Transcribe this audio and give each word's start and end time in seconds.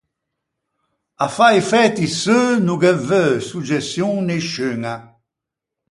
À 1.25 1.27
fâ 1.35 1.47
i 1.59 1.61
fæti 1.69 2.07
seu 2.21 2.45
no 2.65 2.73
ghe 2.81 2.93
veu 3.09 3.33
soggeçion 3.49 4.13
nisciuña. 4.27 4.95